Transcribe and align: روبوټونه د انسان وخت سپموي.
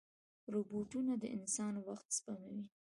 روبوټونه 0.53 1.13
د 1.19 1.23
انسان 1.37 1.73
وخت 1.87 2.07
سپموي. 2.17 2.63